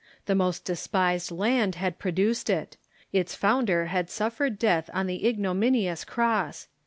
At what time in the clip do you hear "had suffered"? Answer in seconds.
3.85-4.57